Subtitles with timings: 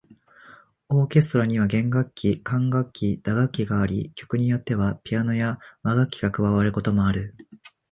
[0.89, 7.35] オーケストラには弦楽器、管楽器、打楽器があり、曲によってはピアノや和楽器が加わることもある。